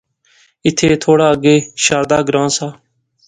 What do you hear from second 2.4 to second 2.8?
سا